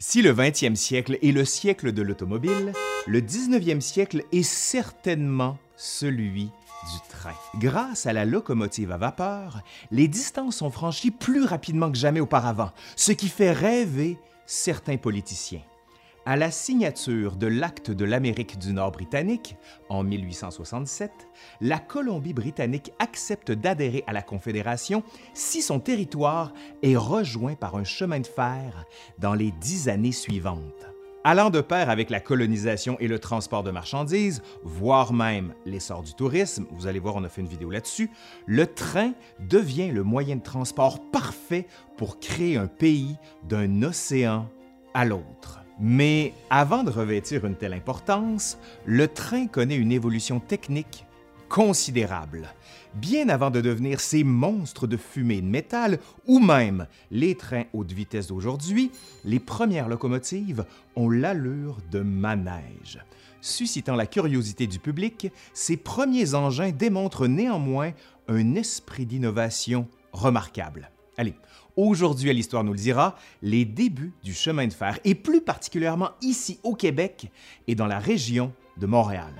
Si 0.00 0.22
le 0.22 0.32
20e 0.32 0.76
siècle 0.76 1.18
est 1.22 1.32
le 1.32 1.44
siècle 1.44 1.90
de 1.90 2.02
l'automobile, 2.02 2.72
le 3.08 3.20
19e 3.20 3.80
siècle 3.80 4.22
est 4.30 4.44
certainement 4.44 5.58
celui 5.76 6.44
du 6.44 7.08
train. 7.08 7.34
Grâce 7.56 8.06
à 8.06 8.12
la 8.12 8.24
locomotive 8.24 8.92
à 8.92 8.96
vapeur, 8.96 9.60
les 9.90 10.06
distances 10.06 10.58
sont 10.58 10.70
franchies 10.70 11.10
plus 11.10 11.42
rapidement 11.42 11.90
que 11.90 11.98
jamais 11.98 12.20
auparavant, 12.20 12.70
ce 12.94 13.10
qui 13.10 13.26
fait 13.26 13.50
rêver 13.50 14.18
certains 14.46 14.98
politiciens. 14.98 15.62
À 16.26 16.36
la 16.36 16.50
signature 16.50 17.36
de 17.36 17.46
l'acte 17.46 17.90
de 17.90 18.04
l'Amérique 18.04 18.58
du 18.58 18.72
Nord 18.72 18.92
britannique 18.92 19.56
en 19.88 20.02
1867, 20.02 21.10
la 21.60 21.78
Colombie-Britannique 21.78 22.92
accepte 22.98 23.50
d'adhérer 23.50 24.04
à 24.06 24.12
la 24.12 24.20
Confédération 24.20 25.02
si 25.32 25.62
son 25.62 25.80
territoire 25.80 26.52
est 26.82 26.96
rejoint 26.96 27.54
par 27.54 27.76
un 27.76 27.84
chemin 27.84 28.20
de 28.20 28.26
fer 28.26 28.84
dans 29.18 29.34
les 29.34 29.52
dix 29.52 29.88
années 29.88 30.12
suivantes. 30.12 30.86
Allant 31.24 31.50
de 31.50 31.60
pair 31.60 31.90
avec 31.90 32.10
la 32.10 32.20
colonisation 32.20 32.96
et 33.00 33.08
le 33.08 33.18
transport 33.18 33.62
de 33.62 33.70
marchandises, 33.70 34.42
voire 34.62 35.12
même 35.12 35.54
l'essor 35.66 36.02
du 36.02 36.14
tourisme, 36.14 36.66
vous 36.70 36.86
allez 36.86 37.00
voir, 37.00 37.16
on 37.16 37.24
a 37.24 37.28
fait 37.28 37.40
une 37.40 37.48
vidéo 37.48 37.70
là-dessus, 37.70 38.10
le 38.46 38.66
train 38.66 39.12
devient 39.40 39.90
le 39.90 40.04
moyen 40.04 40.36
de 40.36 40.42
transport 40.42 41.00
parfait 41.10 41.66
pour 41.96 42.20
créer 42.20 42.56
un 42.56 42.66
pays 42.66 43.16
d'un 43.48 43.82
océan 43.82 44.48
à 44.94 45.04
l'autre. 45.04 45.60
Mais 45.80 46.34
avant 46.50 46.82
de 46.82 46.90
revêtir 46.90 47.44
une 47.44 47.54
telle 47.54 47.72
importance, 47.72 48.58
le 48.84 49.06
train 49.06 49.46
connaît 49.46 49.76
une 49.76 49.92
évolution 49.92 50.40
technique 50.40 51.04
considérable. 51.48 52.48
Bien 52.94 53.28
avant 53.28 53.50
de 53.50 53.60
devenir 53.60 54.00
ces 54.00 54.24
monstres 54.24 54.86
de 54.86 54.96
fumée 54.96 55.40
de 55.40 55.46
métal, 55.46 55.98
ou 56.26 56.40
même 56.40 56.86
les 57.10 57.36
trains 57.36 57.64
haute 57.72 57.92
vitesse 57.92 58.26
d'aujourd'hui, 58.26 58.90
les 59.24 59.38
premières 59.38 59.88
locomotives 59.88 60.64
ont 60.96 61.08
l'allure 61.08 61.78
de 61.90 62.00
manège. 62.00 62.98
Suscitant 63.40 63.94
la 63.94 64.06
curiosité 64.06 64.66
du 64.66 64.80
public, 64.80 65.30
ces 65.54 65.76
premiers 65.76 66.34
engins 66.34 66.72
démontrent 66.72 67.28
néanmoins 67.28 67.92
un 68.26 68.56
esprit 68.56 69.06
d'innovation 69.06 69.86
remarquable. 70.12 70.90
Allez, 71.16 71.34
aujourd'hui 71.78 72.28
à 72.28 72.32
l'Histoire 72.32 72.64
nous 72.64 72.72
le 72.72 72.78
dira, 72.78 73.16
les 73.40 73.64
débuts 73.64 74.12
du 74.24 74.34
chemin 74.34 74.66
de 74.66 74.72
fer, 74.72 74.98
et 75.04 75.14
plus 75.14 75.40
particulièrement 75.40 76.10
ici 76.20 76.58
au 76.64 76.74
Québec 76.74 77.30
et 77.68 77.74
dans 77.74 77.86
la 77.86 77.98
région 77.98 78.52
de 78.76 78.86
Montréal. 78.86 79.32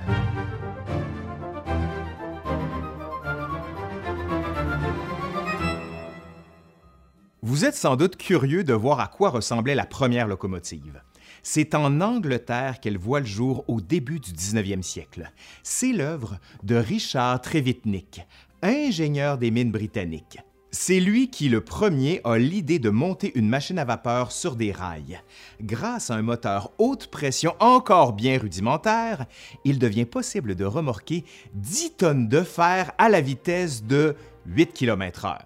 Vous 7.43 7.65
êtes 7.65 7.75
sans 7.75 7.97
doute 7.97 8.17
curieux 8.17 8.63
de 8.63 8.75
voir 8.75 9.01
à 9.01 9.09
quoi 9.09 9.31
ressemblait 9.31 9.75
la 9.75 9.87
première 9.87 10.29
locomotive. 10.29 11.03
C'est 11.43 11.75
en 11.75 12.01
Angleterre 12.01 12.79
qu'elle 12.79 12.99
voit 12.99 13.21
le 13.21 13.27
jour 13.27 13.65
au 13.69 13.81
début 13.81 14.21
du 14.21 14.33
19e 14.33 14.83
siècle. 14.83 15.33
C'est 15.63 15.93
l'œuvre 15.93 16.39
de 16.63 16.77
Richard 16.77 17.41
Trevithick, 17.41 18.21
ingénieur 18.63 19.39
des 19.39 19.51
mines 19.51 19.73
britanniques. 19.73 20.41
C'est 20.71 21.01
lui 21.01 21.31
qui, 21.31 21.49
le 21.49 21.63
premier, 21.63 22.21
a 22.25 22.37
l'idée 22.37 22.79
de 22.79 22.91
monter 22.91 23.33
une 23.39 23.49
machine 23.49 23.79
à 23.79 23.87
vapeur 23.87 24.33
sur 24.33 24.55
des 24.55 24.71
rails. 24.71 25.19
Grâce 25.63 26.11
à 26.11 26.15
un 26.15 26.23
moteur 26.23 26.73
haute 26.77 27.07
pression 27.07 27.55
encore 27.59 28.13
bien 28.13 28.39
rudimentaire, 28.39 29.25
il 29.65 29.79
devient 29.79 30.05
possible 30.05 30.55
de 30.55 30.67
remorquer 30.67 31.25
10 31.55 31.97
tonnes 31.97 32.29
de 32.29 32.43
fer 32.43 32.93
à 32.99 33.09
la 33.09 33.23
vitesse 33.23 33.83
de 33.83 34.15
8 34.45 34.75
km/h. 34.75 35.39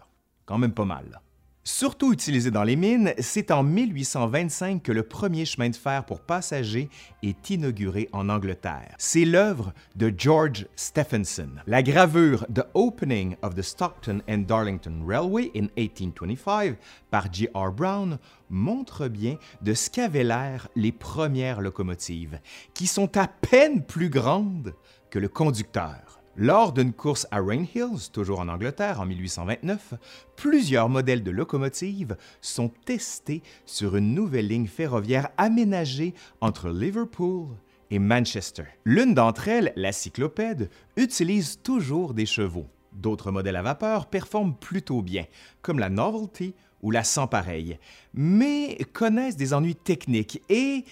Quand 0.44 0.58
même 0.58 0.74
pas 0.74 0.84
mal. 0.84 1.21
Surtout 1.64 2.12
utilisé 2.12 2.50
dans 2.50 2.64
les 2.64 2.74
mines, 2.74 3.14
c'est 3.20 3.52
en 3.52 3.62
1825 3.62 4.82
que 4.82 4.90
le 4.90 5.04
premier 5.04 5.44
chemin 5.44 5.70
de 5.70 5.76
fer 5.76 6.04
pour 6.04 6.18
passagers 6.18 6.90
est 7.22 7.50
inauguré 7.50 8.08
en 8.10 8.28
Angleterre. 8.28 8.96
C'est 8.98 9.24
l'œuvre 9.24 9.72
de 9.94 10.12
George 10.16 10.66
Stephenson. 10.74 11.50
La 11.68 11.84
gravure 11.84 12.44
The 12.52 12.64
Opening 12.74 13.36
of 13.42 13.54
the 13.54 13.62
Stockton 13.62 14.22
and 14.28 14.38
Darlington 14.38 15.04
Railway 15.06 15.52
in 15.54 15.68
1825 15.76 16.76
par 17.12 17.32
J.R. 17.32 17.70
Brown 17.70 18.18
montre 18.50 19.06
bien 19.06 19.36
de 19.60 19.72
ce 19.72 19.88
qu'avaient 19.88 20.24
l'air 20.24 20.66
les 20.74 20.90
premières 20.90 21.60
locomotives, 21.60 22.40
qui 22.74 22.88
sont 22.88 23.16
à 23.16 23.28
peine 23.28 23.84
plus 23.84 24.08
grandes 24.08 24.74
que 25.10 25.20
le 25.20 25.28
conducteur. 25.28 26.21
Lors 26.36 26.72
d'une 26.72 26.94
course 26.94 27.26
à 27.30 27.40
Rain 27.42 27.66
Hills, 27.74 28.10
toujours 28.10 28.40
en 28.40 28.48
Angleterre, 28.48 29.02
en 29.02 29.06
1829, 29.06 29.94
plusieurs 30.34 30.88
modèles 30.88 31.22
de 31.22 31.30
locomotives 31.30 32.16
sont 32.40 32.70
testés 32.86 33.42
sur 33.66 33.96
une 33.96 34.14
nouvelle 34.14 34.48
ligne 34.48 34.66
ferroviaire 34.66 35.28
aménagée 35.36 36.14
entre 36.40 36.70
Liverpool 36.70 37.48
et 37.90 37.98
Manchester. 37.98 38.64
L'une 38.86 39.12
d'entre 39.12 39.48
elles, 39.48 39.74
la 39.76 39.92
cyclopède, 39.92 40.70
utilise 40.96 41.60
toujours 41.62 42.14
des 42.14 42.26
chevaux. 42.26 42.66
D'autres 42.92 43.30
modèles 43.30 43.56
à 43.56 43.62
vapeur 43.62 44.06
performent 44.06 44.54
plutôt 44.54 45.02
bien, 45.02 45.26
comme 45.60 45.78
la 45.78 45.90
Novelty 45.90 46.54
ou 46.80 46.90
la 46.90 47.04
Sans 47.04 47.26
Pareil, 47.26 47.78
mais 48.14 48.78
connaissent 48.94 49.36
des 49.36 49.52
ennuis 49.52 49.76
techniques 49.76 50.42
et 50.48 50.86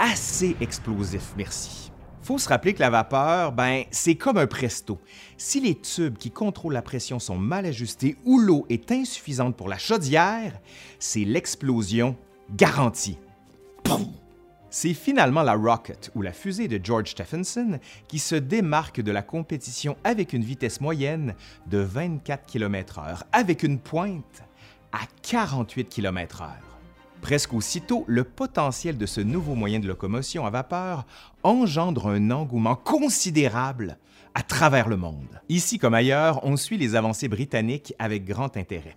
assez 0.00 0.56
explosifs, 0.60 1.32
merci 1.36 1.89
faut 2.22 2.38
se 2.38 2.48
rappeler 2.48 2.74
que 2.74 2.80
la 2.80 2.90
vapeur, 2.90 3.52
ben, 3.52 3.84
c'est 3.90 4.14
comme 4.14 4.38
un 4.38 4.46
presto. 4.46 4.98
Si 5.36 5.60
les 5.60 5.74
tubes 5.74 6.18
qui 6.18 6.30
contrôlent 6.30 6.74
la 6.74 6.82
pression 6.82 7.18
sont 7.18 7.38
mal 7.38 7.66
ajustés 7.66 8.16
ou 8.24 8.38
l'eau 8.38 8.66
est 8.68 8.92
insuffisante 8.92 9.56
pour 9.56 9.68
la 9.68 9.78
chaudière, 9.78 10.58
c'est 10.98 11.24
l'explosion 11.24 12.16
garantie. 12.56 13.18
C'est 14.70 14.94
finalement 14.94 15.42
la 15.42 15.54
Rocket 15.54 16.12
ou 16.14 16.22
la 16.22 16.32
fusée 16.32 16.68
de 16.68 16.80
George 16.82 17.10
Stephenson 17.10 17.80
qui 18.06 18.20
se 18.20 18.36
démarque 18.36 19.00
de 19.00 19.10
la 19.10 19.22
compétition 19.22 19.96
avec 20.04 20.32
une 20.32 20.44
vitesse 20.44 20.80
moyenne 20.80 21.34
de 21.66 21.78
24 21.78 22.46
km/h, 22.46 23.22
avec 23.32 23.64
une 23.64 23.80
pointe 23.80 24.44
à 24.92 25.00
48 25.22 25.88
km/h. 25.88 26.69
Presque 27.22 27.52
aussitôt, 27.52 28.04
le 28.06 28.24
potentiel 28.24 28.96
de 28.96 29.06
ce 29.06 29.20
nouveau 29.20 29.54
moyen 29.54 29.78
de 29.78 29.86
locomotion 29.86 30.46
à 30.46 30.50
vapeur 30.50 31.06
engendre 31.42 32.08
un 32.08 32.30
engouement 32.30 32.76
considérable 32.76 33.98
à 34.34 34.42
travers 34.42 34.88
le 34.88 34.96
monde. 34.96 35.40
Ici 35.48 35.78
comme 35.78 35.94
ailleurs, 35.94 36.44
on 36.44 36.56
suit 36.56 36.78
les 36.78 36.94
avancées 36.94 37.28
britanniques 37.28 37.94
avec 37.98 38.24
grand 38.24 38.56
intérêt. 38.56 38.96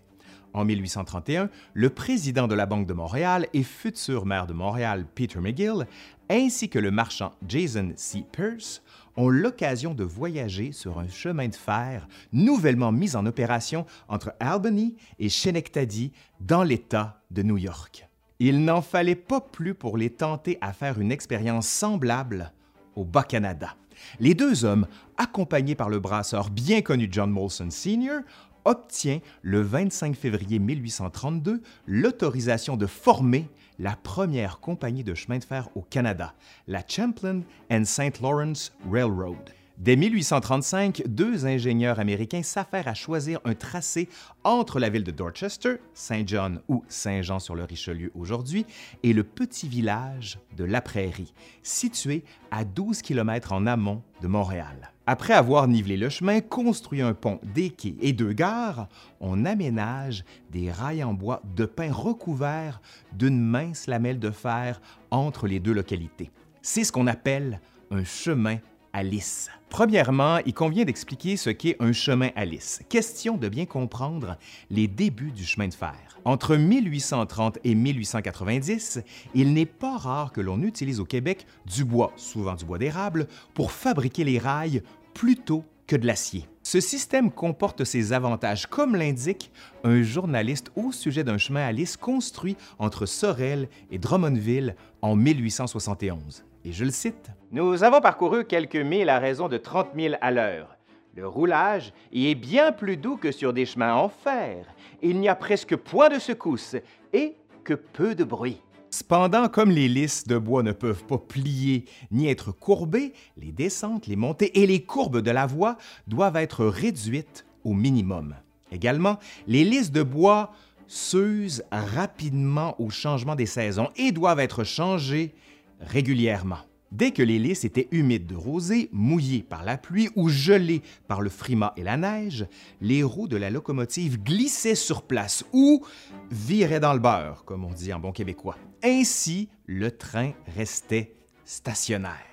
En 0.54 0.66
1831, 0.66 1.50
le 1.74 1.90
président 1.90 2.48
de 2.48 2.54
la 2.54 2.68
Banque 2.68 2.86
de 2.86 2.94
Montréal 2.94 3.48
et 3.54 3.64
futur 3.64 4.26
maire 4.26 4.46
de 4.46 4.54
Montréal, 4.54 5.06
Peter 5.16 5.40
McGill, 5.40 5.88
ainsi 6.30 6.70
que 6.70 6.80
le 6.80 6.92
marchand 6.92 7.34
Jason 7.48 7.94
C. 7.96 8.24
Pierce, 8.32 8.84
ont 9.16 9.30
l'occasion 9.30 9.94
de 9.94 10.04
voyager 10.04 10.72
sur 10.72 11.00
un 11.00 11.08
chemin 11.08 11.48
de 11.48 11.56
fer 11.56 12.08
nouvellement 12.32 12.92
mis 12.92 13.16
en 13.16 13.26
opération 13.26 13.86
entre 14.08 14.34
Albany 14.40 14.96
et 15.20 15.30
Schenectady 15.30 16.12
dans 16.40 16.64
l'État 16.64 17.22
de 17.32 17.44
New 17.44 17.58
York. 17.58 18.08
Il 18.40 18.66
n'en 18.66 18.82
fallait 18.82 19.16
pas 19.16 19.42
plus 19.42 19.74
pour 19.74 19.98
les 19.98 20.10
tenter 20.10 20.58
à 20.62 20.74
faire 20.74 21.00
une 21.00 21.12
expérience 21.12 21.68
semblable 21.68 22.52
au 22.96 23.06
Bas-Canada. 23.06 23.76
Les 24.20 24.34
deux 24.34 24.66
hommes, 24.66 24.88
accompagnés 25.18 25.76
par 25.76 25.90
le 25.90 26.00
brasseur 26.00 26.50
bien 26.50 26.82
connu 26.82 27.08
John 27.12 27.30
Molson 27.30 27.70
Sr., 27.70 28.22
obtient 28.66 29.20
le 29.42 29.62
25 29.62 30.16
février 30.16 30.60
1832 30.60 31.62
l'autorisation 31.86 32.78
de 32.78 32.86
former 32.86 33.50
la 33.80 33.96
première 33.96 34.60
compagnie 34.60 35.04
de 35.04 35.14
chemin 35.14 35.38
de 35.38 35.44
fer 35.44 35.68
au 35.76 35.82
Canada, 35.82 36.34
la 36.68 36.84
Champlain 36.88 37.42
and 37.72 37.86
St. 37.86 38.22
Lawrence 38.22 38.72
Railroad. 38.90 39.50
Dès 39.80 39.96
1835, 39.96 41.04
deux 41.08 41.48
ingénieurs 41.48 42.00
américains 42.00 42.44
s'affairent 42.44 42.88
à 42.88 42.94
choisir 42.94 43.40
un 43.44 43.56
tracé 43.56 44.08
entre 44.44 44.80
la 44.80 44.90
ville 44.90 45.04
de 45.04 45.12
Dorchester, 45.12 45.78
Saint-John 45.96 46.62
ou 46.68 46.84
Saint-Jean 46.88 47.40
sur 47.40 47.56
le 47.56 47.64
Richelieu 47.64 48.12
aujourd'hui, 48.14 48.68
et 49.02 49.14
le 49.14 49.24
petit 49.24 49.68
village 49.68 50.38
de 50.56 50.64
La 50.64 50.80
Prairie, 50.80 51.34
situé 51.64 52.24
à 52.52 52.66
12 52.66 53.02
km 53.02 53.52
en 53.52 53.66
amont 53.66 54.04
de 54.22 54.28
Montréal. 54.28 54.92
Après 55.08 55.34
avoir 55.34 55.68
nivelé 55.68 55.98
le 55.98 56.08
chemin, 56.08 56.40
construit 56.40 57.02
un 57.02 57.14
pont, 57.14 57.40
des 57.56 57.72
quais 57.72 57.96
et 58.00 58.14
deux 58.14 58.32
gares, 58.32 58.88
on 59.20 59.44
aménage 59.44 60.24
des 60.52 60.72
rails 60.72 61.04
en 61.04 61.14
bois 61.14 61.42
de 61.56 61.66
pin 61.66 61.92
recouverts 61.92 62.80
d'une 63.12 63.42
mince 63.42 63.88
lamelle 63.88 64.20
de 64.20 64.30
fer 64.30 64.80
entre 65.10 65.48
les 65.48 65.60
deux 65.60 65.74
localités. 65.74 66.32
C'est 66.62 66.84
ce 66.84 66.92
qu'on 66.92 67.08
appelle 67.08 67.60
un 67.92 68.06
chemin 68.06 68.60
Alice. 68.94 69.50
Premièrement, 69.70 70.38
il 70.46 70.54
convient 70.54 70.86
d'expliquer 70.86 71.36
ce 71.36 71.50
qu'est 71.50 71.76
un 71.80 71.94
chemin 71.94 72.30
Alice. 72.36 72.82
Question 72.90 73.38
de 73.38 73.50
bien 73.50 73.66
comprendre 73.66 74.38
les 74.70 74.88
débuts 74.88 75.32
du 75.32 75.44
chemin 75.44 75.68
de 75.68 75.74
fer. 75.74 75.96
Entre 76.26 76.56
1830 76.56 77.58
et 77.64 77.74
1890, 77.74 79.02
il 79.34 79.54
n'est 79.54 79.66
pas 79.66 79.98
rare 79.98 80.32
que 80.32 80.42
l'on 80.42 80.62
utilise 80.62 81.00
au 81.00 81.06
Québec 81.06 81.48
du 81.66 81.84
bois, 81.84 82.14
souvent 82.16 82.54
du 82.54 82.66
bois 82.66 82.78
d'érable, 82.78 83.28
pour 83.56 83.72
fabriquer 83.72 84.24
les 84.24 84.38
rails 84.38 84.84
plutôt 85.16 85.66
que 85.88 85.96
de 85.96 86.06
l'acier. 86.06 86.48
Ce 86.62 86.80
système 86.80 87.32
comporte 87.32 87.84
ses 87.84 88.14
avantages, 88.14 88.68
comme 88.68 88.96
l'indique 88.96 89.52
un 89.84 90.04
journaliste 90.04 90.72
au 90.76 90.92
sujet 90.92 91.24
d'un 91.24 91.40
chemin 91.40 91.66
à 91.66 91.72
lisse 91.72 91.98
construit 91.98 92.56
entre 92.78 93.08
Sorel 93.08 93.68
et 93.92 93.98
Drummondville 93.98 94.76
en 95.02 95.16
1871. 95.16 96.46
Et 96.66 96.72
je 96.72 96.86
le 96.86 96.92
cite 96.92 97.30
Nous 97.52 97.84
avons 97.84 98.00
parcouru 98.00 98.46
quelques 98.46 98.78
milles 98.78 99.10
à 99.10 99.20
raison 99.20 99.50
de 99.50 99.58
30 99.58 99.90
000 99.96 100.16
à 100.22 100.32
l'heure. 100.32 100.78
Le 101.14 101.28
roulage 101.28 101.94
y 102.12 102.30
est 102.30 102.36
bien 102.36 102.72
plus 102.72 102.96
doux 102.96 103.18
que 103.18 103.32
sur 103.32 103.52
des 103.52 103.66
chemins 103.66 103.96
en 103.96 104.08
fer. 104.08 104.66
Il 105.02 105.20
n'y 105.20 105.28
a 105.28 105.36
presque 105.36 105.76
point 105.76 106.10
de 106.10 106.20
secousse 106.20 106.78
et 107.12 107.36
que 107.66 107.74
peu 107.74 108.16
de 108.16 108.24
bruit. 108.24 108.62
Cependant, 108.90 109.50
comme 109.50 109.72
les 109.72 109.90
lisses 109.90 110.26
de 110.26 110.38
bois 110.38 110.64
ne 110.64 110.72
peuvent 110.72 111.04
pas 111.04 111.18
plier 111.18 111.86
ni 112.12 112.30
être 112.30 112.52
courbées, 112.52 113.14
les 113.38 113.52
descentes, 113.52 114.08
les 114.08 114.16
montées 114.16 114.62
et 114.62 114.66
les 114.66 114.84
courbes 114.84 115.22
de 115.22 115.32
la 115.32 115.46
voie 115.46 115.78
doivent 116.08 116.38
être 116.38 116.66
réduites 116.66 117.46
au 117.64 117.74
minimum. 117.74 118.36
Également, 118.72 119.20
les 119.48 119.66
lisses 119.66 119.92
de 119.92 120.04
bois 120.04 120.54
s'usent 120.88 121.64
rapidement 121.72 122.80
au 122.80 122.90
changement 122.90 123.36
des 123.36 123.46
saisons 123.48 123.90
et 123.98 124.12
doivent 124.12 124.40
être 124.40 124.64
changées 124.64 125.36
régulièrement. 125.84 126.60
Dès 126.92 127.10
que 127.10 127.24
les 127.24 127.40
lys 127.40 127.66
étaient 127.66 127.88
humides 127.92 128.28
de 128.28 128.36
rosée, 128.36 128.88
mouillées 128.92 129.42
par 129.42 129.64
la 129.64 129.78
pluie 129.78 130.10
ou 130.16 130.30
gelées 130.30 130.84
par 131.08 131.22
le 131.22 131.30
frima 131.32 131.74
et 131.76 131.82
la 131.82 131.98
neige, 131.98 132.46
les 132.82 133.02
roues 133.02 133.28
de 133.28 133.36
la 133.36 133.50
locomotive 133.50 134.22
glissaient 134.22 134.76
sur 134.76 135.02
place 135.02 135.44
ou 135.54 135.84
viraient 136.30 136.80
dans 136.80 136.94
le 136.94 137.00
beurre, 137.00 137.46
comme 137.46 137.66
on 137.66 137.74
dit 137.74 137.92
en 137.92 138.00
bon 138.00 138.12
québécois. 138.12 138.58
Ainsi, 138.84 139.50
le 139.66 139.90
train 139.90 140.34
restait 140.56 141.16
stationnaire. 141.46 142.33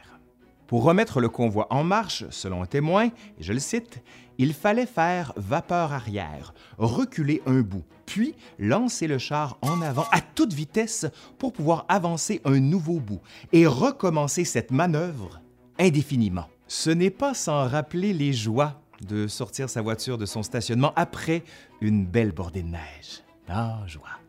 Pour 0.70 0.84
remettre 0.84 1.20
le 1.20 1.28
convoi 1.28 1.67
en 1.70 1.82
marche, 1.82 2.26
selon 2.31 2.62
un 2.62 2.67
témoin, 2.67 3.06
et 3.06 3.12
je 3.40 3.52
le 3.52 3.58
cite, 3.58 4.05
il 4.38 4.55
fallait 4.55 4.87
faire 4.87 5.32
vapeur 5.34 5.93
arrière, 5.93 6.55
reculer 6.78 7.43
un 7.44 7.62
bout, 7.62 7.82
puis 8.06 8.37
lancer 8.61 9.08
le 9.08 9.19
char 9.19 9.58
en 9.62 9.82
avant 9.82 10.06
à 10.12 10.20
toute 10.20 10.52
vitesse 10.52 11.06
pour 11.38 11.52
pouvoir 11.52 11.87
avancer 11.88 12.40
un 12.44 12.61
nouveau 12.61 13.00
bout 13.00 13.20
et 13.50 13.67
recommencer 13.67 14.44
cette 14.44 14.70
manœuvre 14.70 15.40
indéfiniment. 15.81 16.46
Ce 16.69 16.90
n'est 16.90 17.11
pas 17.11 17.34
sans 17.34 17.67
rappeler 17.67 18.12
les 18.12 18.32
joies 18.32 18.81
de 19.05 19.26
sortir 19.26 19.69
sa 19.69 19.82
voiture 19.82 20.19
de 20.19 20.26
son 20.26 20.44
stationnement 20.44 20.93
après 20.94 21.43
une 21.81 22.06
belle 22.06 22.31
bordée 22.31 22.62
de 22.62 22.69
neige. 22.69 23.25
Ah, 23.49 23.81
joie. 23.88 24.19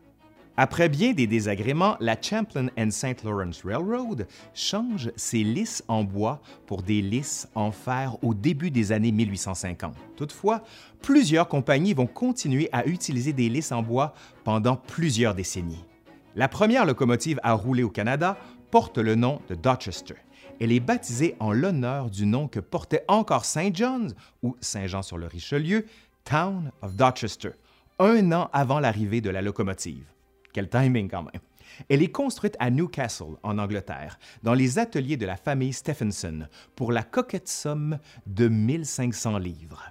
Après 0.58 0.90
bien 0.90 1.12
des 1.12 1.26
désagréments, 1.26 1.96
la 1.98 2.14
Champlain 2.20 2.68
and 2.78 2.90
St. 2.90 3.24
Lawrence 3.24 3.62
Railroad 3.64 4.26
change 4.52 5.10
ses 5.16 5.44
lisses 5.44 5.82
en 5.88 6.04
bois 6.04 6.42
pour 6.66 6.82
des 6.82 7.00
lisses 7.00 7.48
en 7.54 7.72
fer 7.72 8.18
au 8.22 8.34
début 8.34 8.70
des 8.70 8.92
années 8.92 9.12
1850. 9.12 9.96
Toutefois, 10.14 10.62
plusieurs 11.00 11.48
compagnies 11.48 11.94
vont 11.94 12.06
continuer 12.06 12.68
à 12.70 12.86
utiliser 12.86 13.32
des 13.32 13.48
lisses 13.48 13.72
en 13.72 13.82
bois 13.82 14.12
pendant 14.44 14.76
plusieurs 14.76 15.34
décennies. 15.34 15.84
La 16.36 16.48
première 16.48 16.84
locomotive 16.84 17.40
à 17.42 17.54
rouler 17.54 17.82
au 17.82 17.90
Canada 17.90 18.36
porte 18.70 18.98
le 18.98 19.14
nom 19.14 19.40
de 19.48 19.54
Dorchester. 19.54 20.16
Elle 20.60 20.72
est 20.72 20.80
baptisée 20.80 21.34
en 21.40 21.52
l'honneur 21.52 22.10
du 22.10 22.26
nom 22.26 22.46
que 22.46 22.60
portait 22.60 23.04
encore 23.08 23.46
Saint 23.46 23.70
John's 23.72 24.14
ou 24.42 24.54
Saint-Jean 24.60 25.00
sur 25.00 25.16
le 25.16 25.26
Richelieu, 25.26 25.86
Town 26.24 26.72
of 26.82 26.94
Dorchester, 26.94 27.52
un 27.98 28.32
an 28.32 28.50
avant 28.52 28.80
l'arrivée 28.80 29.22
de 29.22 29.30
la 29.30 29.40
locomotive. 29.40 30.11
Quel 30.52 30.68
timing 30.68 31.08
quand 31.08 31.22
même. 31.22 31.40
Elle 31.88 32.02
est 32.02 32.12
construite 32.12 32.56
à 32.58 32.70
Newcastle, 32.70 33.36
en 33.42 33.58
Angleterre, 33.58 34.18
dans 34.42 34.54
les 34.54 34.78
ateliers 34.78 35.16
de 35.16 35.26
la 35.26 35.36
famille 35.36 35.72
Stephenson, 35.72 36.46
pour 36.76 36.92
la 36.92 37.02
coquette 37.02 37.48
somme 37.48 37.98
de 38.26 38.48
1500 38.48 39.38
livres. 39.38 39.82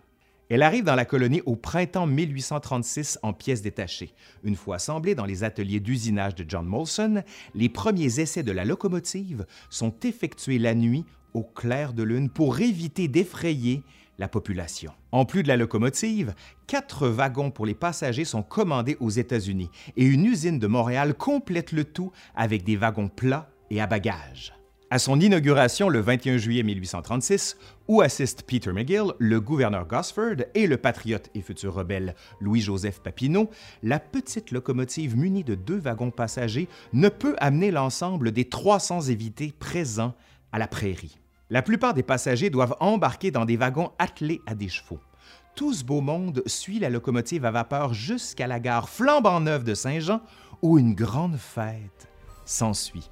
Elle 0.50 0.64
arrive 0.64 0.84
dans 0.84 0.96
la 0.96 1.06
colonie 1.06 1.42
au 1.46 1.56
printemps 1.56 2.06
1836 2.06 3.20
en 3.24 3.32
pièces 3.32 3.62
détachées. 3.62 4.14
Une 4.44 4.58
fois 4.58 4.76
assemblée 4.76 5.16
dans 5.16 5.26
les 5.26 5.46
ateliers 5.46 5.80
d'usinage 5.80 6.36
de 6.36 6.44
John 6.46 6.66
Molson, 6.66 7.24
les 7.56 7.70
premiers 7.70 8.20
essais 8.20 8.44
de 8.44 8.52
la 8.52 8.66
locomotive 8.66 9.46
sont 9.70 9.94
effectués 10.04 10.60
la 10.60 10.76
nuit 10.76 11.06
au 11.34 11.44
clair 11.44 11.94
de 11.94 12.04
lune 12.04 12.30
pour 12.30 12.60
éviter 12.60 13.08
d'effrayer 13.08 13.84
la 14.18 14.28
population. 14.28 14.92
En 15.12 15.26
plus 15.26 15.44
de 15.44 15.48
la 15.48 15.58
locomotive, 15.58 16.34
quatre 16.68 17.08
wagons 17.08 17.52
pour 17.52 17.66
les 17.66 17.74
passagers 17.74 18.26
sont 18.26 18.44
commandés 18.44 18.98
aux 19.00 19.10
États-Unis 19.10 19.70
et 19.98 20.06
une 20.06 20.26
usine 20.26 20.60
de 20.60 20.68
Montréal 20.68 21.16
complète 21.16 21.72
le 21.72 21.84
tout 21.84 22.12
avec 22.36 22.64
des 22.64 22.76
wagons 22.76 23.10
plats 23.10 23.50
et 23.70 23.82
à 23.82 23.88
bagages. 23.88 24.54
À 24.94 25.00
son 25.00 25.22
inauguration 25.22 25.88
le 25.88 26.02
21 26.02 26.36
juillet 26.36 26.64
1836, 26.64 27.56
où 27.88 28.02
assistent 28.02 28.44
Peter 28.44 28.74
McGill, 28.74 29.14
le 29.20 29.40
gouverneur 29.40 29.88
Gosford 29.88 30.44
et 30.54 30.68
le 30.68 30.76
patriote 30.76 31.30
et 31.34 31.40
futur 31.40 31.74
rebelle 31.74 32.14
Louis-Joseph 32.42 33.00
Papineau, 33.00 33.50
la 33.84 34.00
petite 34.00 34.52
locomotive 34.52 35.16
munie 35.16 35.46
de 35.46 35.56
deux 35.56 35.80
wagons 35.80 36.12
passagers 36.12 36.68
ne 36.92 37.08
peut 37.08 37.38
amener 37.40 37.72
l'ensemble 37.72 38.34
des 38.34 38.50
300 38.50 39.04
évités 39.04 39.54
présents 39.58 40.14
à 40.52 40.60
la 40.60 40.68
prairie. 40.68 41.21
La 41.52 41.62
plupart 41.62 41.94
des 41.94 42.02
passagers 42.02 42.50
doivent 42.50 42.78
embarquer 42.80 43.30
dans 43.30 43.44
des 43.44 43.58
wagons 43.58 43.92
attelés 44.00 44.42
à 44.46 44.56
des 44.56 44.70
chevaux. 44.70 45.02
Tout 45.54 45.74
ce 45.74 45.84
beau 45.84 46.00
monde 46.00 46.42
suit 46.46 46.80
la 46.80 46.90
locomotive 46.90 47.44
à 47.44 47.52
vapeur 47.52 47.94
jusqu'à 47.94 48.48
la 48.48 48.62
gare 48.62 48.88
flambant 48.88 49.42
neuve 49.42 49.66
de 49.66 49.74
Saint-Jean, 49.74 50.22
où 50.62 50.80
une 50.80 50.96
grande 50.96 51.36
fête 51.36 52.08
s'ensuit. 52.46 53.12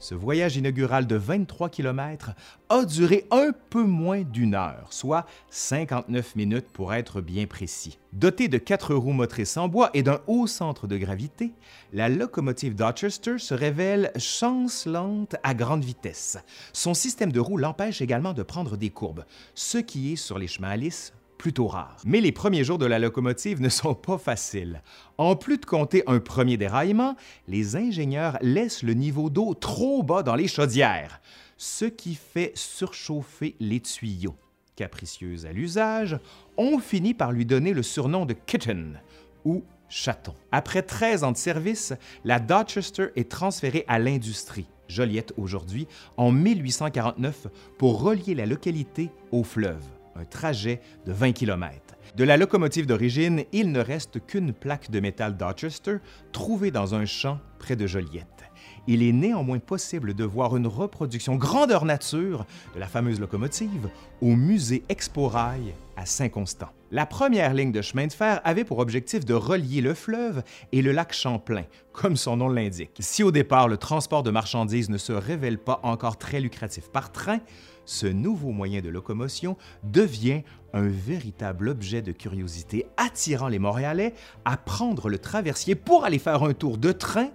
Ce 0.00 0.14
voyage 0.14 0.56
inaugural 0.56 1.08
de 1.08 1.16
23 1.16 1.70
km 1.70 2.30
a 2.68 2.84
duré 2.84 3.26
un 3.32 3.50
peu 3.68 3.82
moins 3.82 4.22
d'une 4.22 4.54
heure, 4.54 4.86
soit 4.90 5.26
59 5.50 6.36
minutes 6.36 6.68
pour 6.72 6.94
être 6.94 7.20
bien 7.20 7.46
précis. 7.46 7.98
Dotée 8.12 8.46
de 8.46 8.58
quatre 8.58 8.94
roues 8.94 9.12
motrices 9.12 9.56
en 9.56 9.66
bois 9.66 9.90
et 9.94 10.04
d'un 10.04 10.20
haut 10.28 10.46
centre 10.46 10.86
de 10.86 10.96
gravité, 10.96 11.52
la 11.92 12.08
locomotive 12.08 12.76
Dorchester 12.76 13.38
se 13.38 13.54
révèle 13.54 14.12
chancelante 14.16 15.34
à 15.42 15.52
grande 15.52 15.84
vitesse. 15.84 16.38
Son 16.72 16.94
système 16.94 17.32
de 17.32 17.40
roues 17.40 17.58
l'empêche 17.58 18.00
également 18.00 18.34
de 18.34 18.44
prendre 18.44 18.76
des 18.76 18.90
courbes, 18.90 19.24
ce 19.54 19.78
qui 19.78 20.12
est 20.12 20.16
sur 20.16 20.38
les 20.38 20.46
chemins 20.46 20.70
à 20.70 20.76
lisse 20.76 21.12
plutôt 21.38 21.68
rare. 21.68 21.96
Mais 22.04 22.20
les 22.20 22.32
premiers 22.32 22.64
jours 22.64 22.78
de 22.78 22.84
la 22.84 22.98
locomotive 22.98 23.62
ne 23.62 23.68
sont 23.68 23.94
pas 23.94 24.18
faciles. 24.18 24.82
En 25.16 25.36
plus 25.36 25.58
de 25.58 25.64
compter 25.64 26.02
un 26.06 26.18
premier 26.18 26.56
déraillement, 26.56 27.16
les 27.46 27.76
ingénieurs 27.76 28.36
laissent 28.42 28.82
le 28.82 28.94
niveau 28.94 29.30
d'eau 29.30 29.54
trop 29.54 30.02
bas 30.02 30.22
dans 30.22 30.34
les 30.34 30.48
chaudières, 30.48 31.20
ce 31.56 31.84
qui 31.86 32.16
fait 32.16 32.52
surchauffer 32.54 33.56
les 33.60 33.80
tuyaux. 33.80 34.36
Capricieuse 34.76 35.46
à 35.46 35.52
l'usage, 35.52 36.18
on 36.56 36.78
finit 36.78 37.14
par 37.14 37.32
lui 37.32 37.46
donner 37.46 37.72
le 37.72 37.82
surnom 37.82 38.26
de 38.26 38.34
Kitten 38.34 39.00
ou 39.44 39.64
chaton. 39.88 40.34
Après 40.52 40.82
13 40.82 41.24
ans 41.24 41.32
de 41.32 41.36
service, 41.36 41.94
la 42.24 42.38
Dorchester 42.38 43.08
est 43.16 43.30
transférée 43.30 43.84
à 43.88 43.98
l'industrie, 43.98 44.66
Joliette 44.88 45.32
aujourd'hui, 45.36 45.88
en 46.16 46.30
1849 46.30 47.46
pour 47.76 48.02
relier 48.02 48.34
la 48.34 48.46
localité 48.46 49.10
au 49.32 49.42
fleuve 49.42 49.82
un 50.18 50.24
trajet 50.24 50.80
de 51.06 51.12
20 51.12 51.32
km. 51.32 51.94
De 52.16 52.24
la 52.24 52.36
locomotive 52.36 52.86
d'origine, 52.86 53.44
il 53.52 53.70
ne 53.70 53.80
reste 53.80 54.24
qu'une 54.26 54.52
plaque 54.52 54.90
de 54.90 55.00
métal 55.00 55.36
Dorchester 55.36 55.98
trouvée 56.32 56.70
dans 56.70 56.94
un 56.94 57.04
champ 57.04 57.38
près 57.58 57.76
de 57.76 57.86
Joliette. 57.86 58.37
Il 58.86 59.02
est 59.02 59.12
néanmoins 59.12 59.58
possible 59.58 60.14
de 60.14 60.24
voir 60.24 60.56
une 60.56 60.66
reproduction 60.66 61.36
grandeur 61.36 61.84
nature 61.84 62.46
de 62.74 62.80
la 62.80 62.86
fameuse 62.86 63.20
locomotive 63.20 63.90
au 64.20 64.34
musée 64.34 64.82
Expo 64.88 65.28
Rail 65.28 65.74
à 65.96 66.06
Saint-Constant. 66.06 66.68
La 66.90 67.04
première 67.04 67.52
ligne 67.52 67.72
de 67.72 67.82
chemin 67.82 68.06
de 68.06 68.12
fer 68.12 68.40
avait 68.44 68.64
pour 68.64 68.78
objectif 68.78 69.24
de 69.24 69.34
relier 69.34 69.82
le 69.82 69.92
fleuve 69.92 70.42
et 70.72 70.80
le 70.80 70.92
lac 70.92 71.12
Champlain, 71.12 71.64
comme 71.92 72.16
son 72.16 72.38
nom 72.38 72.48
l'indique. 72.48 72.96
Si 73.00 73.22
au 73.22 73.30
départ 73.30 73.68
le 73.68 73.76
transport 73.76 74.22
de 74.22 74.30
marchandises 74.30 74.88
ne 74.88 74.96
se 74.96 75.12
révèle 75.12 75.58
pas 75.58 75.80
encore 75.82 76.16
très 76.16 76.40
lucratif 76.40 76.88
par 76.90 77.12
train, 77.12 77.40
ce 77.84 78.06
nouveau 78.06 78.52
moyen 78.52 78.80
de 78.80 78.88
locomotion 78.88 79.56
devient 79.82 80.42
un 80.72 80.86
véritable 80.86 81.68
objet 81.68 82.02
de 82.02 82.12
curiosité 82.12 82.86
attirant 82.96 83.48
les 83.48 83.58
Montréalais 83.58 84.14
à 84.44 84.56
prendre 84.56 85.08
le 85.08 85.18
traversier 85.18 85.74
pour 85.74 86.04
aller 86.04 86.18
faire 86.18 86.42
un 86.42 86.52
tour 86.52 86.78
de 86.78 86.92
train 86.92 87.28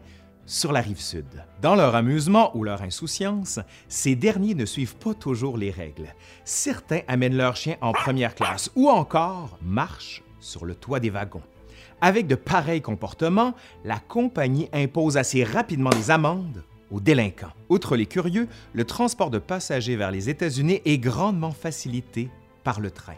sur 0.45 0.71
la 0.71 0.81
rive 0.81 0.99
sud. 0.99 1.25
Dans 1.61 1.75
leur 1.75 1.95
amusement 1.95 2.55
ou 2.55 2.63
leur 2.63 2.81
insouciance, 2.81 3.59
ces 3.87 4.15
derniers 4.15 4.55
ne 4.55 4.65
suivent 4.65 4.95
pas 4.95 5.13
toujours 5.13 5.57
les 5.57 5.71
règles. 5.71 6.13
Certains 6.45 7.01
amènent 7.07 7.37
leurs 7.37 7.55
chiens 7.55 7.77
en 7.81 7.91
première 7.91 8.35
classe 8.35 8.71
ou 8.75 8.89
encore 8.89 9.57
marchent 9.61 10.23
sur 10.39 10.65
le 10.65 10.75
toit 10.75 10.99
des 10.99 11.09
wagons. 11.09 11.41
Avec 12.01 12.27
de 12.27 12.35
pareils 12.35 12.81
comportements, 12.81 13.53
la 13.85 13.97
compagnie 13.97 14.67
impose 14.73 15.15
assez 15.15 15.43
rapidement 15.43 15.89
des 15.91 16.11
amendes 16.11 16.63
aux 16.91 16.99
délinquants. 16.99 17.53
Outre 17.69 17.95
les 17.95 18.05
curieux, 18.05 18.47
le 18.73 18.83
transport 18.83 19.29
de 19.29 19.39
passagers 19.39 19.95
vers 19.95 20.11
les 20.11 20.29
États-Unis 20.29 20.81
est 20.85 20.97
grandement 20.97 21.51
facilité 21.51 22.29
par 22.63 22.79
le 22.79 22.91
train. 22.91 23.15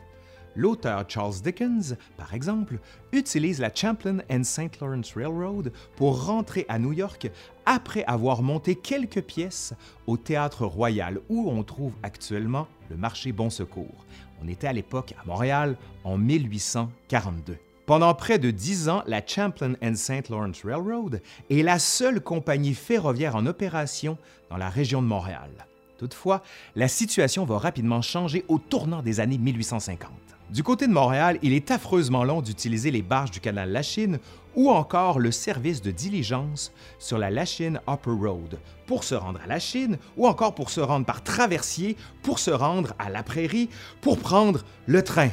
L'auteur 0.56 1.04
Charles 1.08 1.42
Dickens, 1.44 1.98
par 2.18 2.34
exemple, 2.34 2.80
utilise 3.12 3.60
la 3.60 3.74
Champlain 3.74 4.20
and 4.32 4.44
St. 4.44 4.80
Lawrence 4.80 5.14
Railroad 5.16 5.72
pour 5.98 6.26
rentrer 6.26 6.66
à 6.70 6.80
New 6.80 6.94
York 6.94 7.30
après 7.66 8.04
avoir 8.06 8.42
monté 8.42 8.76
quelques 8.76 9.22
pièces 9.22 9.74
au 10.08 10.18
Théâtre 10.18 10.66
Royal 10.66 11.20
où 11.30 11.50
on 11.50 11.64
trouve 11.64 11.94
actuellement 12.04 12.68
le 12.90 12.96
marché 12.96 13.32
Bon 13.32 13.50
Secours. 13.50 14.06
On 14.42 14.48
était 14.48 14.68
à 14.68 14.74
l'époque 14.74 15.14
à 15.22 15.26
Montréal 15.26 15.76
en 16.04 16.18
1842. 16.18 17.58
Pendant 17.86 18.14
près 18.16 18.40
de 18.40 18.50
dix 18.50 18.90
ans, 18.90 19.04
la 19.06 19.26
Champlain 19.26 19.74
and 19.84 19.96
St. 19.96 20.30
Lawrence 20.30 20.64
Railroad 20.64 21.22
est 21.52 21.62
la 21.62 21.80
seule 21.80 22.20
compagnie 22.20 22.74
ferroviaire 22.74 23.36
en 23.36 23.46
opération 23.46 24.18
dans 24.50 24.58
la 24.58 24.70
région 24.70 25.02
de 25.02 25.08
Montréal. 25.08 25.52
Toutefois, 25.98 26.42
la 26.76 26.88
situation 26.88 27.46
va 27.46 27.58
rapidement 27.58 28.02
changer 28.02 28.44
au 28.48 28.58
tournant 28.58 29.02
des 29.02 29.20
années 29.20 29.38
1850. 29.38 30.25
Du 30.52 30.62
côté 30.62 30.86
de 30.88 30.94
Montréal, 30.94 31.40
il 31.42 31.54
est 31.54 31.72
affreusement 31.72 32.24
long 32.24 32.42
d'utiliser 32.42 32.92
les 32.92 33.02
barges 33.02 33.32
du 33.32 33.40
canal 33.40 33.72
Lachine 33.72 34.20
ou 34.56 34.70
encore 34.70 35.20
le 35.20 35.32
service 35.32 35.82
de 35.82 35.90
diligence 35.90 36.72
sur 37.00 37.18
la 37.18 37.32
Lachine 37.32 37.82
Upper 37.90 38.12
Road 38.12 38.60
pour 38.86 39.04
se 39.04 39.16
rendre 39.16 39.40
à 39.44 39.48
Lachine 39.48 39.98
ou 40.18 40.28
encore 40.28 40.54
pour 40.54 40.70
se 40.70 40.80
rendre 40.80 41.06
par 41.06 41.24
traversier, 41.24 41.98
pour 42.22 42.38
se 42.38 42.52
rendre 42.52 42.94
à 43.00 43.10
la 43.10 43.24
prairie, 43.24 43.70
pour 44.02 44.20
prendre 44.20 44.64
le 44.86 45.04
train. 45.04 45.30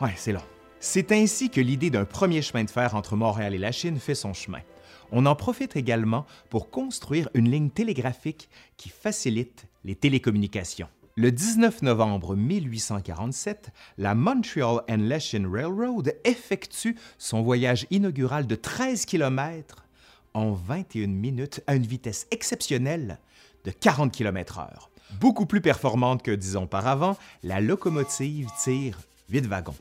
Ouais, 0.00 0.14
c'est 0.16 0.32
long. 0.32 0.42
C'est 0.78 1.12
ainsi 1.12 1.50
que 1.50 1.60
l'idée 1.60 1.90
d'un 1.90 2.04
premier 2.04 2.40
chemin 2.40 2.62
de 2.62 2.70
fer 2.70 2.94
entre 2.94 3.16
Montréal 3.16 3.54
et 3.54 3.58
Lachine 3.58 3.98
fait 3.98 4.14
son 4.14 4.32
chemin. 4.32 4.60
On 5.10 5.26
en 5.26 5.34
profite 5.34 5.76
également 5.76 6.24
pour 6.50 6.70
construire 6.70 7.28
une 7.34 7.50
ligne 7.50 7.70
télégraphique 7.70 8.48
qui 8.76 8.90
facilite 8.90 9.66
les 9.84 9.94
télécommunications. 9.94 10.88
Le 11.16 11.30
19 11.30 11.82
novembre 11.82 12.34
1847, 12.34 13.70
la 13.98 14.16
Montreal 14.16 14.80
and 14.90 15.02
Lachine 15.02 15.46
Railroad 15.46 16.12
effectue 16.24 16.96
son 17.18 17.40
voyage 17.40 17.86
inaugural 17.92 18.48
de 18.48 18.56
13 18.56 19.06
km 19.06 19.84
en 20.34 20.50
21 20.50 21.06
minutes 21.06 21.60
à 21.68 21.76
une 21.76 21.86
vitesse 21.86 22.26
exceptionnelle 22.32 23.20
de 23.64 23.70
40 23.70 24.10
km/h. 24.10 24.88
Beaucoup 25.20 25.46
plus 25.46 25.60
performante 25.60 26.24
que 26.24 26.32
dix 26.32 26.56
auparavant, 26.56 27.16
la 27.44 27.60
locomotive 27.60 28.48
tire 28.60 28.98
8 29.30 29.46
wagons. 29.46 29.76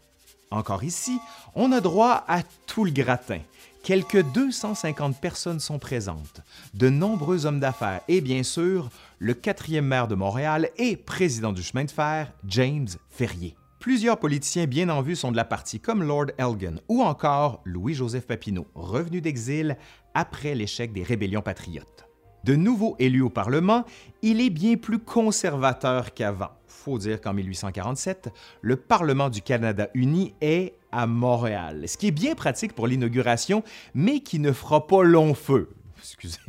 Encore 0.51 0.83
ici, 0.83 1.17
on 1.55 1.71
a 1.71 1.81
droit 1.81 2.25
à 2.27 2.43
tout 2.67 2.85
le 2.85 2.91
gratin. 2.91 3.39
Quelques 3.83 4.23
250 4.31 5.19
personnes 5.19 5.59
sont 5.59 5.77
présentes, 5.77 6.39
de 6.73 6.87
nombreux 6.87 7.45
hommes 7.45 7.59
d'affaires 7.59 7.99
et 8.07 8.21
bien 8.21 8.41
sûr 8.41 8.89
le 9.19 9.33
quatrième 9.33 9.85
maire 9.85 10.07
de 10.07 10.15
Montréal 10.15 10.69
et 10.77 10.95
président 10.95 11.51
du 11.51 11.61
chemin 11.61 11.83
de 11.83 11.91
fer, 11.91 12.31
James 12.47 12.87
Ferrier. 13.09 13.57
Plusieurs 13.81 14.19
politiciens 14.19 14.67
bien 14.67 14.87
en 14.87 15.01
vue 15.01 15.17
sont 15.17 15.33
de 15.33 15.35
la 15.35 15.43
partie 15.43 15.81
comme 15.81 16.01
Lord 16.01 16.27
Elgin 16.37 16.79
ou 16.87 17.01
encore 17.01 17.59
Louis-Joseph 17.65 18.25
Papineau, 18.25 18.67
revenu 18.73 19.19
d'exil 19.19 19.75
après 20.13 20.55
l'échec 20.55 20.93
des 20.93 21.03
rébellions 21.03 21.41
patriotes. 21.41 22.07
De 22.45 22.55
nouveau 22.55 22.95
élu 22.99 23.21
au 23.21 23.29
Parlement, 23.29 23.83
il 24.21 24.39
est 24.39 24.49
bien 24.49 24.77
plus 24.77 24.99
conservateur 24.99 26.13
qu'avant. 26.13 26.51
Faut 26.73 26.97
dire 26.97 27.21
qu'en 27.21 27.33
1847, 27.33 28.29
le 28.61 28.75
Parlement 28.75 29.29
du 29.29 29.41
Canada 29.41 29.89
uni 29.93 30.33
est 30.41 30.73
à 30.91 31.07
Montréal, 31.07 31.87
ce 31.87 31.97
qui 31.97 32.07
est 32.07 32.11
bien 32.11 32.35
pratique 32.35 32.73
pour 32.73 32.87
l'inauguration, 32.87 33.63
mais 33.93 34.19
qui 34.19 34.39
ne 34.39 34.51
fera 34.51 34.85
pas 34.85 35.03
long 35.03 35.33
feu. 35.33 35.69
Excusez, 35.97 36.39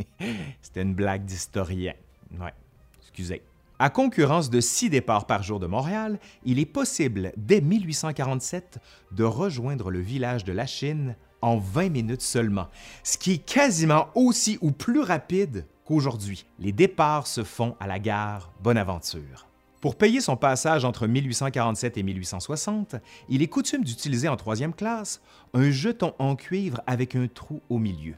c'était 0.60 0.82
une 0.82 0.94
blague 0.94 1.24
d'historien. 1.24 1.92
Ouais, 2.40 2.52
excusez. 3.00 3.42
À 3.78 3.90
concurrence 3.90 4.50
de 4.50 4.60
six 4.60 4.90
départs 4.90 5.26
par 5.26 5.44
jour 5.44 5.60
de 5.60 5.66
Montréal, 5.66 6.18
il 6.44 6.58
est 6.58 6.66
possible, 6.66 7.32
dès 7.36 7.60
1847, 7.60 8.78
de 9.12 9.24
rejoindre 9.24 9.90
le 9.90 10.00
village 10.00 10.42
de 10.42 10.52
la 10.52 10.66
Chine 10.66 11.14
en 11.42 11.58
20 11.58 11.90
minutes 11.90 12.22
seulement, 12.22 12.68
ce 13.04 13.18
qui 13.18 13.34
est 13.34 13.44
quasiment 13.44 14.08
aussi 14.16 14.58
ou 14.62 14.72
plus 14.72 15.00
rapide 15.00 15.66
qu'aujourd'hui. 15.84 16.44
Les 16.58 16.72
départs 16.72 17.28
se 17.28 17.44
font 17.44 17.76
à 17.78 17.86
la 17.86 18.00
gare 18.00 18.50
Bonaventure. 18.62 19.46
Pour 19.84 19.96
payer 19.96 20.22
son 20.22 20.38
passage 20.38 20.86
entre 20.86 21.06
1847 21.06 21.98
et 21.98 22.02
1860, 22.02 22.96
il 23.28 23.42
est 23.42 23.48
coutume 23.48 23.84
d'utiliser 23.84 24.28
en 24.28 24.36
troisième 24.36 24.72
classe 24.72 25.20
un 25.52 25.70
jeton 25.70 26.14
en 26.18 26.36
cuivre 26.36 26.80
avec 26.86 27.14
un 27.14 27.26
trou 27.26 27.60
au 27.68 27.76
milieu. 27.76 28.14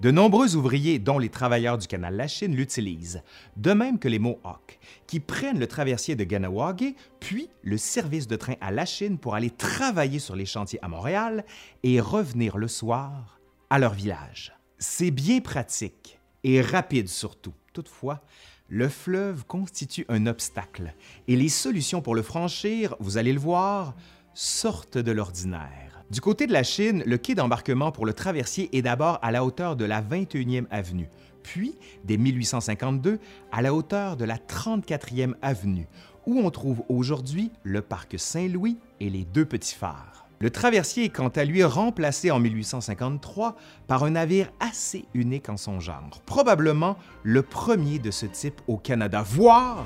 De 0.00 0.12
nombreux 0.12 0.54
ouvriers, 0.54 1.00
dont 1.00 1.18
les 1.18 1.28
travailleurs 1.28 1.76
du 1.76 1.88
canal 1.88 2.14
La 2.14 2.28
Chine, 2.28 2.54
l'utilisent, 2.54 3.20
de 3.56 3.72
même 3.72 3.98
que 3.98 4.06
les 4.06 4.20
Mohawks, 4.20 4.78
qui 5.08 5.18
prennent 5.18 5.58
le 5.58 5.66
traversier 5.66 6.14
de 6.14 6.22
Ganawagé, 6.22 6.94
puis 7.18 7.50
le 7.62 7.78
service 7.78 8.28
de 8.28 8.36
train 8.36 8.54
à 8.60 8.70
La 8.70 8.86
Chine 8.86 9.18
pour 9.18 9.34
aller 9.34 9.50
travailler 9.50 10.20
sur 10.20 10.36
les 10.36 10.46
chantiers 10.46 10.78
à 10.82 10.88
Montréal 10.88 11.44
et 11.82 11.98
revenir 11.98 12.58
le 12.58 12.68
soir 12.68 13.40
à 13.70 13.80
leur 13.80 13.92
village. 13.92 14.52
C'est 14.78 15.10
bien 15.10 15.40
pratique 15.40 16.20
et 16.44 16.60
rapide 16.60 17.08
surtout. 17.08 17.54
Toutefois, 17.72 18.22
le 18.68 18.88
fleuve 18.88 19.44
constitue 19.46 20.04
un 20.08 20.26
obstacle 20.26 20.94
et 21.26 21.36
les 21.36 21.48
solutions 21.48 22.02
pour 22.02 22.14
le 22.14 22.22
franchir, 22.22 22.94
vous 23.00 23.16
allez 23.16 23.32
le 23.32 23.40
voir, 23.40 23.94
sortent 24.34 24.98
de 24.98 25.10
l'ordinaire. 25.10 26.04
Du 26.10 26.20
côté 26.20 26.46
de 26.46 26.52
la 26.52 26.62
Chine, 26.62 27.02
le 27.04 27.18
quai 27.18 27.34
d'embarquement 27.34 27.92
pour 27.92 28.06
le 28.06 28.12
traversier 28.12 28.74
est 28.76 28.82
d'abord 28.82 29.18
à 29.22 29.30
la 29.30 29.44
hauteur 29.44 29.76
de 29.76 29.84
la 29.84 30.02
21e 30.02 30.66
avenue, 30.70 31.08
puis, 31.42 31.74
dès 32.04 32.18
1852, 32.18 33.18
à 33.52 33.62
la 33.62 33.72
hauteur 33.72 34.16
de 34.16 34.24
la 34.24 34.36
34e 34.36 35.34
avenue, 35.40 35.86
où 36.26 36.38
on 36.38 36.50
trouve 36.50 36.82
aujourd'hui 36.88 37.50
le 37.62 37.80
parc 37.80 38.18
Saint-Louis 38.18 38.78
et 39.00 39.08
les 39.08 39.24
deux 39.24 39.46
petits 39.46 39.74
phares. 39.74 40.27
Le 40.40 40.50
traversier 40.50 41.06
est 41.06 41.08
quant 41.08 41.28
à 41.28 41.44
lui 41.44 41.64
remplacé 41.64 42.30
en 42.30 42.38
1853 42.38 43.56
par 43.88 44.04
un 44.04 44.10
navire 44.10 44.52
assez 44.60 45.04
unique 45.12 45.48
en 45.48 45.56
son 45.56 45.80
genre, 45.80 46.22
probablement 46.26 46.96
le 47.24 47.42
premier 47.42 47.98
de 47.98 48.12
ce 48.12 48.24
type 48.24 48.60
au 48.68 48.76
Canada, 48.76 49.22
voire 49.22 49.84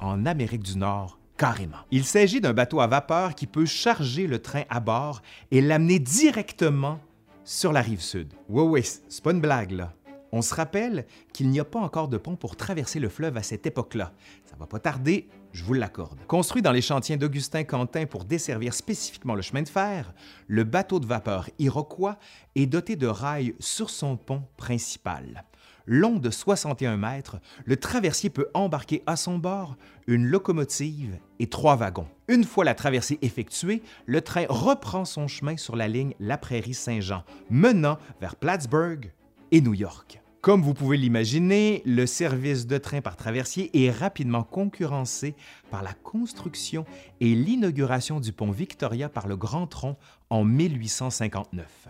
en 0.00 0.26
Amérique 0.26 0.64
du 0.64 0.76
Nord 0.76 1.18
carrément. 1.36 1.78
Il 1.92 2.04
s'agit 2.04 2.40
d'un 2.40 2.52
bateau 2.52 2.80
à 2.80 2.88
vapeur 2.88 3.36
qui 3.36 3.46
peut 3.46 3.64
charger 3.64 4.26
le 4.26 4.40
train 4.40 4.64
à 4.70 4.80
bord 4.80 5.22
et 5.52 5.60
l'amener 5.60 6.00
directement 6.00 6.98
sur 7.44 7.72
la 7.72 7.80
rive 7.80 8.00
sud. 8.00 8.32
Oui, 8.48 8.64
oui, 8.64 8.82
c'est 8.82 9.22
pas 9.22 9.30
une 9.30 9.40
blague 9.40 9.70
là. 9.70 9.92
On 10.32 10.42
se 10.42 10.54
rappelle 10.54 11.04
qu'il 11.32 11.48
n'y 11.50 11.60
a 11.60 11.64
pas 11.64 11.78
encore 11.78 12.08
de 12.08 12.16
pont 12.16 12.36
pour 12.36 12.56
traverser 12.56 12.98
le 12.98 13.08
fleuve 13.08 13.36
à 13.36 13.42
cette 13.42 13.66
époque-là. 13.66 14.12
Ça 14.46 14.56
va 14.58 14.66
pas 14.66 14.78
tarder, 14.78 15.28
je 15.52 15.64
vous 15.64 15.74
l'accorde. 15.74 16.18
Construit 16.26 16.62
dans 16.62 16.72
les 16.72 16.82
chantiers 16.82 17.16
d'Augustin 17.16 17.64
Quentin 17.64 18.06
pour 18.06 18.24
desservir 18.24 18.74
spécifiquement 18.74 19.34
le 19.34 19.42
chemin 19.42 19.62
de 19.62 19.68
fer, 19.68 20.12
le 20.46 20.64
bateau 20.64 21.00
de 21.00 21.06
vapeur 21.06 21.48
Iroquois 21.58 22.18
est 22.54 22.66
doté 22.66 22.96
de 22.96 23.06
rails 23.06 23.54
sur 23.60 23.90
son 23.90 24.16
pont 24.16 24.42
principal. 24.56 25.44
Long 25.86 26.16
de 26.16 26.30
61 26.30 26.96
mètres, 26.96 27.38
le 27.64 27.76
traversier 27.76 28.30
peut 28.30 28.48
embarquer 28.54 29.02
à 29.06 29.16
son 29.16 29.38
bord 29.38 29.76
une 30.06 30.26
locomotive 30.26 31.18
et 31.40 31.48
trois 31.48 31.76
wagons. 31.76 32.06
Une 32.28 32.44
fois 32.44 32.64
la 32.64 32.74
traversée 32.74 33.18
effectuée, 33.20 33.82
le 34.06 34.20
train 34.20 34.46
reprend 34.48 35.04
son 35.04 35.26
chemin 35.26 35.56
sur 35.56 35.74
la 35.74 35.88
ligne 35.88 36.14
La 36.20 36.38
Prairie-Saint-Jean, 36.38 37.24
menant 37.50 37.98
vers 38.20 38.36
Plattsburgh 38.36 39.10
et 39.50 39.60
New 39.60 39.74
York. 39.74 40.21
Comme 40.42 40.62
vous 40.62 40.74
pouvez 40.74 40.96
l'imaginer, 40.96 41.82
le 41.86 42.04
service 42.04 42.66
de 42.66 42.76
train 42.76 43.00
par 43.00 43.14
traversier 43.14 43.70
est 43.84 43.92
rapidement 43.92 44.42
concurrencé 44.42 45.36
par 45.70 45.84
la 45.84 45.92
construction 45.92 46.84
et 47.20 47.36
l'inauguration 47.36 48.18
du 48.18 48.32
pont 48.32 48.50
Victoria 48.50 49.08
par 49.08 49.28
le 49.28 49.36
Grand 49.36 49.68
Tronc 49.68 49.96
en 50.30 50.42
1859. 50.42 51.86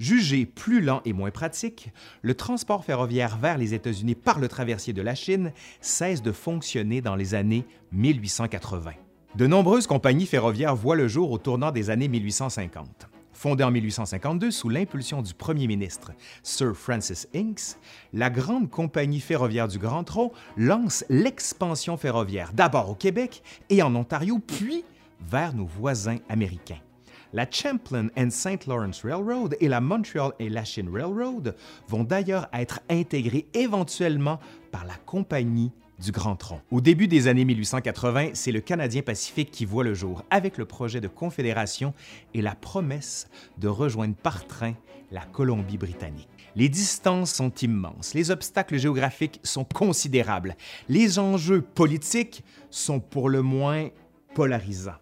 Jugé 0.00 0.46
plus 0.46 0.80
lent 0.80 1.00
et 1.04 1.12
moins 1.12 1.30
pratique, 1.30 1.90
le 2.22 2.34
transport 2.34 2.84
ferroviaire 2.84 3.36
vers 3.36 3.56
les 3.56 3.72
États-Unis 3.72 4.16
par 4.16 4.40
le 4.40 4.48
traversier 4.48 4.92
de 4.92 5.02
la 5.02 5.14
Chine 5.14 5.52
cesse 5.80 6.22
de 6.22 6.32
fonctionner 6.32 7.02
dans 7.02 7.14
les 7.14 7.36
années 7.36 7.64
1880. 7.92 8.94
De 9.36 9.46
nombreuses 9.46 9.86
compagnies 9.86 10.26
ferroviaires 10.26 10.74
voient 10.74 10.96
le 10.96 11.06
jour 11.06 11.30
au 11.30 11.38
tournant 11.38 11.70
des 11.70 11.88
années 11.88 12.08
1850. 12.08 13.11
Fondée 13.42 13.64
en 13.64 13.72
1852 13.72 14.52
sous 14.52 14.68
l'impulsion 14.68 15.20
du 15.20 15.34
premier 15.34 15.66
ministre 15.66 16.12
Sir 16.44 16.76
Francis 16.76 17.26
Inks, 17.34 17.76
la 18.12 18.30
grande 18.30 18.70
compagnie 18.70 19.18
ferroviaire 19.18 19.66
du 19.66 19.80
Grand 19.80 20.04
Tronc 20.04 20.30
lance 20.56 21.04
l'expansion 21.08 21.96
ferroviaire 21.96 22.52
d'abord 22.54 22.90
au 22.90 22.94
Québec 22.94 23.42
et 23.68 23.82
en 23.82 23.96
Ontario, 23.96 24.38
puis 24.38 24.84
vers 25.28 25.54
nos 25.54 25.66
voisins 25.66 26.18
américains. 26.28 26.78
La 27.32 27.50
Champlain 27.50 28.10
and 28.16 28.30
St. 28.30 28.68
Lawrence 28.68 29.02
Railroad 29.02 29.56
et 29.58 29.66
la 29.66 29.80
Montreal 29.80 30.30
Lachine 30.38 30.88
Railroad 30.88 31.56
vont 31.88 32.04
d'ailleurs 32.04 32.46
être 32.52 32.78
intégrées 32.88 33.48
éventuellement 33.54 34.38
par 34.70 34.84
la 34.84 34.94
Compagnie 35.04 35.72
Au 36.70 36.80
début 36.80 37.06
des 37.06 37.28
années 37.28 37.44
1880, 37.44 38.30
c'est 38.34 38.50
le 38.50 38.60
Canadien 38.60 39.02
Pacifique 39.02 39.50
qui 39.52 39.64
voit 39.64 39.84
le 39.84 39.94
jour 39.94 40.24
avec 40.30 40.58
le 40.58 40.64
projet 40.64 41.00
de 41.00 41.06
confédération 41.06 41.94
et 42.34 42.42
la 42.42 42.56
promesse 42.56 43.28
de 43.58 43.68
rejoindre 43.68 44.16
par 44.16 44.46
train 44.46 44.74
la 45.12 45.24
Colombie-Britannique. 45.24 46.28
Les 46.56 46.68
distances 46.68 47.32
sont 47.32 47.52
immenses, 47.54 48.14
les 48.14 48.30
obstacles 48.30 48.78
géographiques 48.78 49.38
sont 49.44 49.64
considérables, 49.64 50.56
les 50.88 51.18
enjeux 51.18 51.62
politiques 51.62 52.42
sont 52.70 52.98
pour 52.98 53.28
le 53.28 53.42
moins 53.42 53.88
polarisants. 54.34 54.98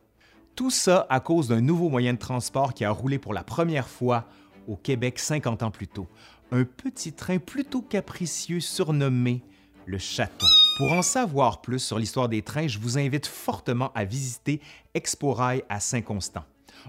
Tout 0.54 0.70
ça 0.70 1.06
à 1.08 1.20
cause 1.20 1.48
d'un 1.48 1.62
nouveau 1.62 1.88
moyen 1.88 2.12
de 2.12 2.18
transport 2.18 2.74
qui 2.74 2.84
a 2.84 2.90
roulé 2.90 3.18
pour 3.18 3.32
la 3.32 3.44
première 3.44 3.88
fois 3.88 4.26
au 4.68 4.76
Québec 4.76 5.18
50 5.18 5.62
ans 5.62 5.70
plus 5.70 5.88
tôt. 5.88 6.08
Un 6.52 6.64
petit 6.64 7.12
train 7.12 7.38
plutôt 7.38 7.80
capricieux 7.80 8.60
surnommé 8.60 9.42
le 9.86 9.98
Chaton. 9.98 10.46
Pour 10.80 10.92
en 10.92 11.02
savoir 11.02 11.60
plus 11.60 11.80
sur 11.80 11.98
l'histoire 11.98 12.30
des 12.30 12.40
trains, 12.40 12.66
je 12.66 12.78
vous 12.78 12.96
invite 12.96 13.26
fortement 13.26 13.92
à 13.94 14.06
visiter 14.06 14.62
Exporail 14.94 15.62
à 15.68 15.78
Saint-Constant. 15.78 16.42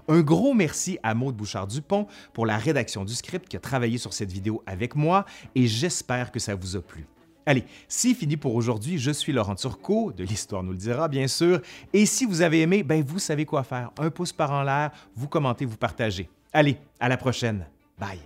Un 0.08 0.22
gros 0.22 0.54
merci 0.54 0.98
à 1.02 1.12
Maude 1.12 1.36
Bouchard-Dupont 1.36 2.06
pour 2.32 2.46
la 2.46 2.56
rédaction 2.56 3.04
du 3.04 3.12
script 3.12 3.50
qui 3.50 3.58
a 3.58 3.60
travaillé 3.60 3.98
sur 3.98 4.14
cette 4.14 4.32
vidéo 4.32 4.62
avec 4.64 4.94
moi 4.94 5.26
et 5.54 5.66
j'espère 5.66 6.32
que 6.32 6.40
ça 6.40 6.54
vous 6.54 6.74
a 6.74 6.80
plu. 6.80 7.04
Allez, 7.44 7.64
c'est 7.86 8.14
fini 8.14 8.38
pour 8.38 8.54
aujourd'hui. 8.54 8.96
Je 8.96 9.10
suis 9.10 9.34
Laurent 9.34 9.56
Turcot, 9.56 10.10
de 10.16 10.24
l'Histoire 10.24 10.62
nous 10.62 10.72
le 10.72 10.78
dira, 10.78 11.06
bien 11.08 11.28
sûr. 11.28 11.60
Et 11.92 12.06
si 12.06 12.24
vous 12.24 12.40
avez 12.40 12.62
aimé, 12.62 12.82
ben 12.82 13.04
vous 13.06 13.18
savez 13.18 13.44
quoi 13.44 13.62
faire. 13.62 13.90
Un 13.98 14.08
pouce 14.08 14.32
par 14.32 14.52
en 14.52 14.62
l'air, 14.62 14.90
vous 15.14 15.28
commentez, 15.28 15.66
vous 15.66 15.76
partagez. 15.76 16.30
Allez, 16.54 16.78
à 16.98 17.10
la 17.10 17.18
prochaine. 17.18 17.66
Bye. 17.98 18.20